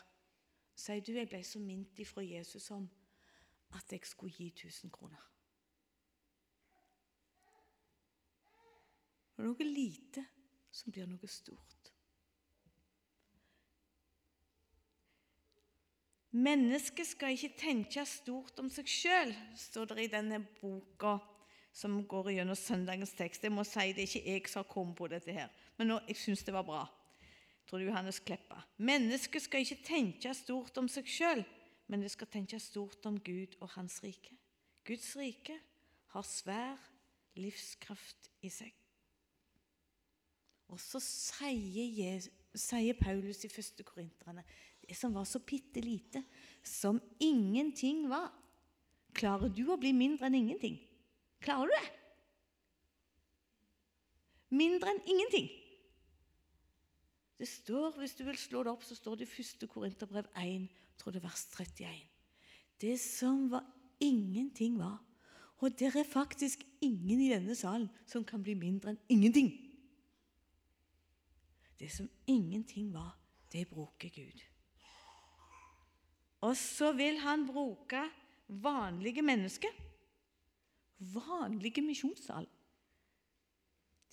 Sier 0.75 1.01
du 1.01 1.13
jeg 1.15 1.29
ble 1.31 1.39
så 1.45 1.61
minnet 1.61 2.01
ifra 2.03 2.23
Jesus 2.25 2.67
om 2.75 2.85
at 3.77 3.91
jeg 3.91 4.03
skulle 4.05 4.35
gi 4.35 4.49
1000 4.51 4.91
kroner. 4.93 5.23
Det 9.35 9.43
er 9.43 9.49
noe 9.49 9.67
lite 9.67 10.23
som 10.71 10.93
blir 10.95 11.07
noe 11.09 11.27
stort. 11.31 11.84
Mennesket 16.35 17.07
skal 17.07 17.31
ikke 17.31 17.55
tenke 17.55 18.03
stort 18.09 18.59
om 18.59 18.67
seg 18.71 18.89
sjøl, 18.91 19.31
står 19.55 19.93
det 19.93 20.03
i 20.03 20.11
denne 20.11 20.41
boka 20.59 21.15
som 21.75 22.01
går 22.07 22.33
gjennom 22.33 22.57
søndagens 22.59 23.13
tekst. 23.15 23.43
Jeg 23.43 23.53
må 23.55 23.63
si 23.63 23.93
Det 23.93 24.03
er 24.03 24.09
ikke 24.09 24.33
jeg 24.33 24.49
som 24.51 24.63
har 24.63 24.71
kommet 24.73 24.97
på 24.99 25.07
dette, 25.07 25.31
her, 25.31 25.49
men 25.77 25.87
nå, 25.87 25.99
jeg 26.07 26.19
syns 26.19 26.43
det 26.43 26.55
var 26.55 26.67
bra. 26.67 26.83
Tror 27.65 27.79
er 27.79 27.87
Johannes 27.87 28.19
Kleppa. 28.19 28.59
Mennesket 28.77 29.41
skal 29.41 29.63
ikke 29.63 29.83
tenke 29.87 30.33
stort 30.37 30.77
om 30.77 30.89
seg 30.91 31.07
sjøl, 31.09 31.45
men 31.87 32.03
det 32.03 32.11
skal 32.11 32.27
tenke 32.27 32.59
stort 32.59 33.05
om 33.07 33.17
Gud 33.19 33.55
og 33.61 33.71
Hans 33.77 34.01
rike. 34.03 34.35
Guds 34.85 35.15
rike 35.17 35.55
har 36.13 36.27
svær 36.27 36.75
livskraft 37.39 38.29
i 38.45 38.51
seg. 38.53 38.75
Og 40.73 40.79
så 40.81 40.99
sier, 41.03 42.27
sier 42.55 42.97
Paulus 42.99 43.43
i 43.45 43.51
første 43.51 43.85
Korinterne 43.85 44.43
det 44.85 44.95
som 44.97 45.13
var 45.13 45.25
så 45.25 45.39
bitte 45.39 45.81
lite, 45.81 46.23
som 46.63 46.99
ingenting 47.19 48.05
var. 48.09 48.31
Klarer 49.15 49.49
du 49.49 49.63
å 49.71 49.79
bli 49.79 49.93
mindre 49.95 50.27
enn 50.27 50.37
ingenting? 50.37 50.79
Klarer 51.43 51.71
du 51.71 51.75
det? 51.75 51.91
Mindre 54.55 54.91
enn 54.91 55.01
ingenting. 55.09 55.47
Det 57.35 57.47
står, 57.47 57.97
Hvis 57.99 58.15
du 58.15 58.23
vil 58.23 58.37
slå 58.37 58.63
det 58.63 58.71
opp, 58.71 58.83
så 58.83 58.95
står 58.95 59.19
det 59.19 59.27
i 59.27 59.41
1. 59.43 59.67
Korinterbrev 59.67 60.27
1, 60.39 60.69
tror 60.97 61.11
det 61.11 61.23
vers 61.23 61.43
31. 61.57 61.89
Det 62.79 62.95
som 62.99 63.49
var 63.51 63.65
ingenting, 63.99 64.77
var. 64.79 65.01
Og 65.63 65.71
det 65.79 65.95
er 65.95 66.03
faktisk 66.03 66.63
ingen 66.81 67.21
i 67.21 67.29
denne 67.31 67.55
salen 67.55 67.89
som 68.05 68.23
kan 68.23 68.43
bli 68.43 68.55
mindre 68.55 68.93
enn 68.93 68.99
ingenting. 69.09 69.51
Det 71.79 71.91
som 71.91 72.09
ingenting 72.27 72.93
var, 72.93 73.17
det 73.51 73.67
bruker 73.67 74.09
Gud. 74.09 74.43
Og 76.45 76.53
så 76.59 76.91
vil 76.93 77.17
han 77.23 77.45
bruke 77.47 78.03
vanlige 78.47 79.23
mennesker, 79.25 79.71
vanlige 81.15 81.81
misjonssal, 81.81 82.45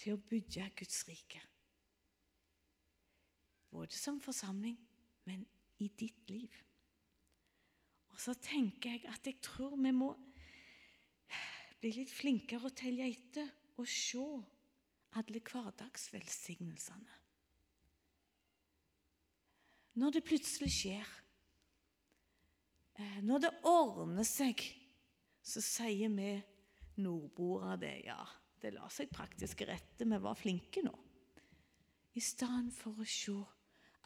til 0.00 0.16
å 0.16 0.22
bygge 0.30 0.70
Guds 0.78 1.02
rike. 1.08 1.42
Både 3.72 3.96
som 3.96 4.20
forsamling, 4.20 4.78
men 5.28 5.44
i 5.84 5.88
ditt 5.88 6.30
liv. 6.30 6.56
Og 8.12 8.20
så 8.20 8.34
tenker 8.40 8.96
jeg 8.96 9.06
at 9.12 9.28
jeg 9.28 9.38
tror 9.44 9.76
vi 9.76 9.92
må 9.94 10.10
bli 11.82 11.92
litt 11.96 12.12
flinkere 12.12 12.68
å 12.68 12.76
telle 12.76 13.08
etter 13.10 13.48
og 13.80 13.88
se 13.88 14.24
alle 15.18 15.40
hverdagsvelsignelsene. 15.44 17.18
Når 20.00 20.14
det 20.16 20.24
plutselig 20.24 20.70
skjer, 20.72 21.08
når 23.26 23.44
det 23.44 23.52
ordner 23.68 24.26
seg, 24.26 24.62
så 25.42 25.62
sier 25.64 26.12
vi 26.14 26.36
nordboere 27.02 27.76
det. 27.80 27.96
Ja, 28.06 28.20
det 28.62 28.74
la 28.76 28.88
seg 28.92 29.10
praktisk 29.12 29.64
rette, 29.68 30.06
vi 30.06 30.22
var 30.22 30.38
flinke 30.38 30.84
nå. 30.84 30.94
I 32.12 32.22
stedet 32.22 32.72
for 32.76 33.00
å 33.00 33.08
se 33.08 33.36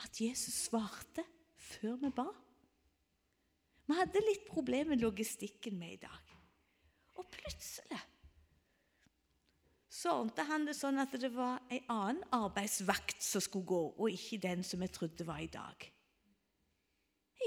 at 0.04 0.20
Jesus 0.20 0.66
svarte 0.68 1.24
før 1.58 1.96
vi 2.04 2.12
ba. 2.14 2.28
Vi 3.86 3.96
hadde 3.96 4.22
litt 4.24 4.46
problemer 4.50 4.94
med 4.94 5.02
logistikken 5.04 5.78
med 5.78 5.96
i 5.96 6.04
dag. 6.06 6.36
Og 7.16 7.26
plutselig 7.32 8.02
så 9.96 10.12
ordnet 10.12 10.42
han 10.50 10.66
det 10.68 10.74
sånn 10.76 11.00
at 11.00 11.14
det 11.16 11.30
var 11.32 11.62
en 11.72 11.92
annen 11.92 12.24
arbeidsvakt 12.36 13.22
som 13.24 13.40
skulle 13.40 13.68
gå, 13.68 13.82
og 13.96 14.12
ikke 14.12 14.42
den 14.42 14.64
som 14.66 14.82
jeg 14.84 14.92
trodde 14.92 15.24
var 15.24 15.40
i 15.40 15.48
dag. 15.48 15.86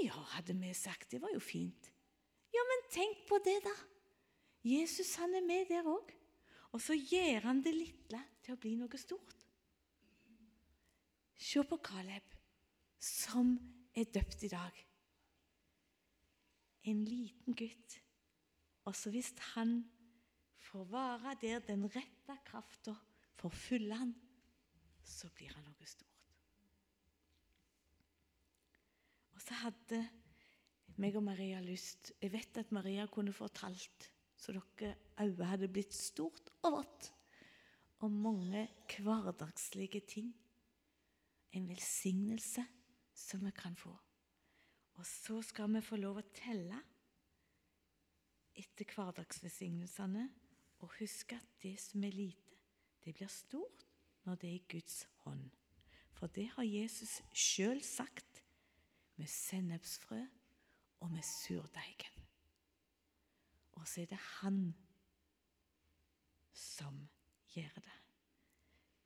Ja, 0.04 0.18
hadde 0.36 0.56
vi 0.56 0.72
sagt. 0.74 1.10
Det 1.12 1.20
var 1.22 1.32
jo 1.34 1.40
fint. 1.42 1.90
Ja, 2.50 2.62
men 2.66 2.86
tenk 2.92 3.24
på 3.28 3.38
det, 3.44 3.58
da. 3.64 3.74
Jesus 4.66 5.14
han 5.20 5.34
er 5.34 5.44
med 5.44 5.68
der 5.70 5.86
òg. 5.88 6.10
Og 6.72 6.82
så 6.82 6.94
gjør 6.94 7.48
han 7.48 7.62
det 7.64 7.74
lille 7.74 8.20
til 8.44 8.54
å 8.54 8.60
bli 8.60 8.76
noe 8.78 9.00
stort. 9.00 9.46
Se 11.40 11.62
på 11.66 11.78
Caleb, 11.82 12.36
som 13.00 13.54
er 13.96 14.10
døpt 14.12 14.44
i 14.46 14.52
dag. 14.52 14.76
En 16.90 17.00
liten 17.04 17.56
gutt. 17.56 17.96
Og 18.88 18.96
så 18.96 19.10
hvis 19.12 19.32
han 19.54 19.80
får 20.70 20.84
være 20.92 21.34
der 21.40 21.64
den 21.64 21.88
rette 21.90 22.36
krafta 22.46 22.94
får 23.40 23.56
fylle 23.56 23.96
han, 23.96 24.14
så 25.04 25.30
blir 25.34 25.52
han 25.56 25.64
noe 25.64 25.88
stort. 25.88 26.19
Og 29.40 29.46
så 29.46 29.56
hadde 29.62 29.98
meg 31.00 31.14
og 31.16 31.22
Maria 31.24 31.62
lyst 31.64 32.10
Jeg 32.20 32.34
vet 32.34 32.58
at 32.60 32.72
Maria 32.76 33.06
kunne 33.08 33.32
fortalt, 33.32 34.10
så 34.36 34.52
dere 34.52 34.98
øyne 35.16 35.46
hadde 35.48 35.68
blitt 35.72 35.96
stort 35.96 36.50
og 36.60 36.74
vått, 36.74 37.08
om 38.04 38.18
mange 38.20 38.66
hverdagslige 38.98 40.02
ting. 40.04 40.28
En 41.56 41.68
velsignelse 41.72 42.66
som 43.16 43.46
vi 43.46 43.52
kan 43.56 43.76
få. 43.76 43.94
Og 45.00 45.08
så 45.08 45.40
skal 45.40 45.72
vi 45.72 45.80
få 45.88 45.96
lov 45.96 46.20
å 46.20 46.28
telle 46.36 46.76
etter 48.60 48.92
hverdagsvelsignelsene 48.92 50.26
og 50.84 50.98
huske 50.98 51.40
at 51.40 51.56
det 51.64 51.78
som 51.80 52.04
er 52.04 52.12
lite, 52.12 52.60
det 53.00 53.16
blir 53.16 53.32
stort 53.32 53.88
når 54.28 54.36
det 54.36 54.50
er 54.50 54.58
i 54.60 54.68
Guds 54.76 55.06
hånd. 55.24 55.48
For 56.12 56.28
det 56.28 56.50
har 56.58 56.68
Jesus 56.68 57.22
sjøl 57.32 57.80
sagt 57.80 58.29
med 59.20 59.28
sennepsfrø 59.28 60.20
og 61.04 61.10
med 61.12 61.22
surdeigen. 61.22 62.16
Og 63.76 63.88
så 63.88 64.02
er 64.02 64.10
det 64.10 64.20
han 64.40 64.60
som 66.56 67.08
gjør 67.52 67.80
det. 67.84 67.96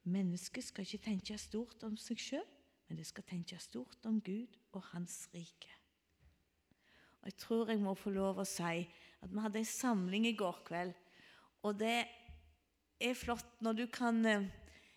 Mennesket 0.04 0.64
skal 0.64 0.86
ikke 0.86 1.04
tenke 1.08 1.38
stort 1.38 1.82
om 1.86 1.96
seg 1.98 2.20
sjøl, 2.20 2.46
men 2.86 2.98
det 3.00 3.06
skal 3.08 3.26
tenke 3.26 3.58
stort 3.58 4.06
om 4.06 4.20
Gud 4.22 4.58
og 4.76 4.84
Hans 4.92 5.24
rike. 5.34 5.72
Og 7.22 7.30
Jeg 7.30 7.36
tror 7.40 7.70
jeg 7.70 7.80
må 7.80 7.94
få 7.96 8.12
lov 8.14 8.42
å 8.42 8.46
si 8.46 8.84
at 9.24 9.30
vi 9.32 9.40
hadde 9.40 9.62
en 9.62 9.70
samling 9.70 10.26
i 10.28 10.36
går 10.36 10.60
kveld. 10.68 10.92
Og 11.64 11.78
det 11.80 12.04
er 13.00 13.16
flott 13.16 13.62
når 13.64 13.78
du 13.78 13.86
kan 13.88 14.20
eh, 14.28 14.50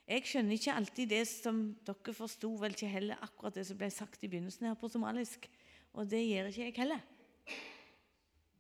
Jeg 0.08 0.24
skjønner 0.24 0.56
ikke 0.56 0.76
alltid 0.80 1.10
det 1.12 1.26
som 1.28 1.58
dere 1.88 2.13
forsto, 2.15 2.54
vel 2.62 2.76
ikke 2.76 2.88
heller 2.88 3.24
akkurat 3.26 3.58
det 3.58 3.65
som 3.67 3.80
ble 3.80 3.89
sagt 3.91 4.24
i 4.24 4.30
begynnelsen 4.32 4.70
her 4.70 4.78
på 4.80 4.88
somalisk. 4.91 5.50
Og 6.00 6.08
det 6.08 6.22
gjør 6.24 6.48
ikke 6.52 6.63
jeg 6.63 6.76
heller. 6.78 7.04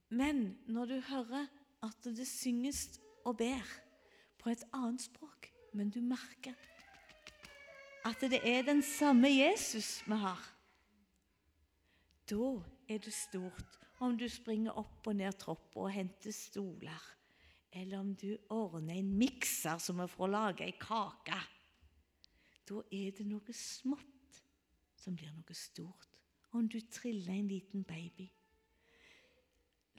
Men 0.09 0.57
når 0.67 0.91
du 0.91 0.97
hører 1.07 1.47
at 1.83 2.09
det 2.17 2.27
synges 2.27 2.99
og 3.23 3.37
ber 3.39 3.63
på 4.41 4.51
et 4.51 4.63
annet 4.75 5.03
språk, 5.07 5.47
men 5.73 5.91
du 5.91 6.01
merker 6.03 6.55
at 8.07 8.21
det 8.23 8.39
er 8.43 8.63
den 8.67 8.81
samme 8.83 9.27
Jesus 9.31 10.01
vi 10.07 10.19
har, 10.19 10.43
da 12.27 12.53
er 12.87 12.99
det 13.03 13.13
stort 13.15 13.79
om 14.03 14.15
du 14.19 14.27
springer 14.31 14.75
opp 14.79 15.07
og 15.07 15.15
ned 15.15 15.35
trappa 15.39 15.87
og 15.87 15.91
henter 15.91 16.35
stoler, 16.35 17.03
eller 17.71 17.99
om 17.99 18.15
du 18.15 18.37
ordner 18.49 18.95
en 18.97 19.13
mikser 19.17 19.79
som 19.83 19.99
er 19.99 20.09
for 20.11 20.27
å 20.27 20.31
lage 20.31 20.65
ei 20.65 20.75
kake. 20.79 21.39
Da 22.67 22.81
er 22.91 23.13
det 23.15 23.25
noe 23.27 23.55
smått 23.55 24.41
som 24.97 25.15
blir 25.15 25.31
noe 25.35 25.55
stort. 25.55 26.15
Om 26.55 26.67
du 26.71 26.79
triller 26.91 27.33
en 27.35 27.49
liten 27.51 27.83
baby. 27.83 28.27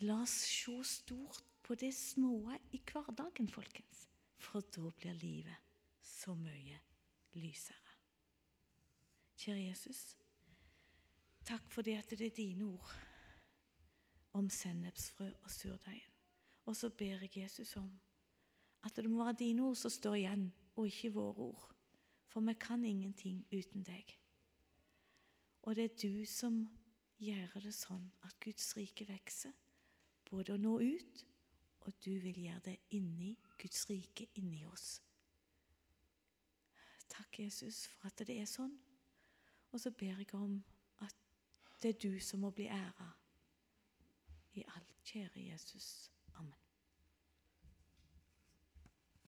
La 0.00 0.22
oss 0.22 0.34
se 0.48 0.74
stort 0.84 1.44
på 1.62 1.74
det 1.74 1.92
små 1.94 2.54
i 2.72 2.80
hverdagen, 2.80 3.48
folkens, 3.52 4.06
for 4.38 4.64
da 4.74 4.90
blir 4.96 5.18
livet 5.20 5.66
så 6.00 6.34
mye 6.38 6.78
lysere. 7.36 7.96
Kjære 9.38 9.64
Jesus, 9.68 10.02
takk 11.46 11.68
for 11.70 11.86
det 11.86 11.98
at 12.00 12.10
det 12.10 12.30
er 12.30 12.36
dine 12.36 12.70
ord 12.72 12.94
om 14.38 14.48
sennepsfrø 14.50 15.28
og 15.42 15.50
surdeigen. 15.50 16.17
Og 16.68 16.76
så 16.76 16.90
ber 16.90 17.22
jeg 17.24 17.36
Jesus 17.36 17.76
om 17.76 17.88
at 18.84 18.96
det 18.96 19.10
må 19.10 19.24
være 19.24 19.36
dine 19.38 19.62
ord 19.64 19.76
som 19.76 19.90
står 19.90 20.14
igjen, 20.14 20.52
og 20.76 20.86
ikke 20.86 21.12
våre 21.12 21.34
ord. 21.34 21.74
For 22.28 22.40
vi 22.40 22.54
kan 22.60 22.84
ingenting 22.84 23.46
uten 23.52 23.82
deg. 23.82 24.18
Og 25.62 25.76
det 25.76 25.84
er 25.84 25.96
du 26.02 26.26
som 26.28 26.58
gjør 27.18 27.56
det 27.64 27.72
sånn 27.74 28.04
at 28.28 28.36
Guds 28.44 28.76
rike 28.76 29.06
vokser, 29.08 29.54
både 30.28 30.54
å 30.54 30.60
nå 30.60 30.74
ut, 30.84 31.24
og 31.80 31.96
du 32.04 32.12
vil 32.20 32.42
gjøre 32.44 32.60
det 32.66 32.76
inni 32.98 33.32
Guds 33.58 33.88
rike 33.88 34.28
inni 34.36 34.60
oss. 34.68 35.00
Takk, 37.08 37.40
Jesus, 37.40 37.86
for 37.96 38.12
at 38.12 38.20
det 38.28 38.36
er 38.36 38.46
sånn. 38.46 38.76
Og 39.72 39.80
så 39.80 39.90
ber 39.90 40.20
jeg 40.20 40.36
om 40.36 40.60
at 41.00 41.16
det 41.80 41.94
er 41.94 41.98
du 42.04 42.20
som 42.20 42.44
må 42.44 42.52
bli 42.52 42.68
æra 42.68 43.08
i 44.52 44.68
alt, 44.76 44.94
kjære 45.08 45.48
Jesus. 45.48 46.10